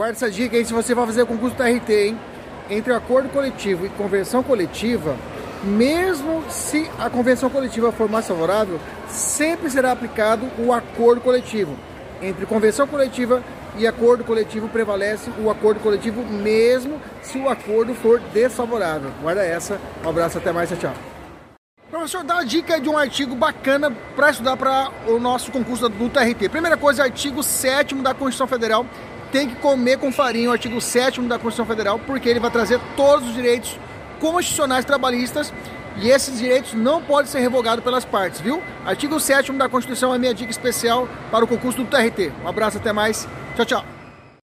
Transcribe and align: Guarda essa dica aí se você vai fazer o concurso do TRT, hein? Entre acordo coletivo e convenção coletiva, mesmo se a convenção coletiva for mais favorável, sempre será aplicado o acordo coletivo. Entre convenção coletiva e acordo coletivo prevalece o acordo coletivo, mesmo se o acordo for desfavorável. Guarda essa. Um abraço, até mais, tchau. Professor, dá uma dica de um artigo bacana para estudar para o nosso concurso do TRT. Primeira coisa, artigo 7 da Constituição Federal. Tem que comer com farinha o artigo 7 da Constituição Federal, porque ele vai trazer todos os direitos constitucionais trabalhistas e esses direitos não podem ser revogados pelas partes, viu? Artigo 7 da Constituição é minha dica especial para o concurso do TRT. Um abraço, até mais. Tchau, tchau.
Guarda 0.00 0.16
essa 0.16 0.30
dica 0.30 0.56
aí 0.56 0.64
se 0.64 0.72
você 0.72 0.94
vai 0.94 1.04
fazer 1.04 1.20
o 1.20 1.26
concurso 1.26 1.54
do 1.54 1.62
TRT, 1.62 1.92
hein? 1.92 2.18
Entre 2.70 2.90
acordo 2.90 3.28
coletivo 3.28 3.84
e 3.84 3.90
convenção 3.90 4.42
coletiva, 4.42 5.14
mesmo 5.62 6.42
se 6.48 6.90
a 6.98 7.10
convenção 7.10 7.50
coletiva 7.50 7.92
for 7.92 8.08
mais 8.08 8.26
favorável, 8.26 8.80
sempre 9.10 9.68
será 9.68 9.92
aplicado 9.92 10.48
o 10.58 10.72
acordo 10.72 11.20
coletivo. 11.20 11.76
Entre 12.22 12.46
convenção 12.46 12.86
coletiva 12.86 13.42
e 13.76 13.86
acordo 13.86 14.24
coletivo 14.24 14.70
prevalece 14.70 15.30
o 15.38 15.50
acordo 15.50 15.80
coletivo, 15.80 16.24
mesmo 16.24 16.98
se 17.20 17.36
o 17.36 17.50
acordo 17.50 17.92
for 17.92 18.20
desfavorável. 18.32 19.10
Guarda 19.20 19.44
essa. 19.44 19.78
Um 20.02 20.08
abraço, 20.08 20.38
até 20.38 20.50
mais, 20.50 20.70
tchau. 20.70 20.94
Professor, 21.90 22.22
dá 22.22 22.34
uma 22.34 22.46
dica 22.46 22.80
de 22.80 22.88
um 22.88 22.96
artigo 22.96 23.34
bacana 23.34 23.90
para 24.14 24.30
estudar 24.30 24.56
para 24.56 24.92
o 25.08 25.18
nosso 25.18 25.50
concurso 25.50 25.88
do 25.88 26.08
TRT. 26.08 26.48
Primeira 26.48 26.76
coisa, 26.76 27.02
artigo 27.02 27.42
7 27.42 27.96
da 27.96 28.14
Constituição 28.14 28.46
Federal. 28.46 28.86
Tem 29.32 29.48
que 29.48 29.56
comer 29.56 29.98
com 29.98 30.12
farinha 30.12 30.50
o 30.50 30.52
artigo 30.52 30.80
7 30.80 31.20
da 31.22 31.36
Constituição 31.36 31.66
Federal, 31.66 31.98
porque 31.98 32.28
ele 32.28 32.38
vai 32.38 32.50
trazer 32.50 32.80
todos 32.96 33.28
os 33.28 33.34
direitos 33.34 33.76
constitucionais 34.20 34.84
trabalhistas 34.84 35.52
e 35.96 36.08
esses 36.08 36.38
direitos 36.38 36.74
não 36.74 37.02
podem 37.02 37.30
ser 37.30 37.40
revogados 37.40 37.82
pelas 37.82 38.04
partes, 38.04 38.40
viu? 38.40 38.62
Artigo 38.86 39.18
7 39.18 39.50
da 39.52 39.68
Constituição 39.68 40.14
é 40.14 40.18
minha 40.18 40.32
dica 40.32 40.50
especial 40.50 41.08
para 41.30 41.44
o 41.44 41.48
concurso 41.48 41.82
do 41.82 41.86
TRT. 41.86 42.32
Um 42.44 42.48
abraço, 42.48 42.78
até 42.78 42.92
mais. 42.92 43.26
Tchau, 43.56 43.66
tchau. 43.66 43.99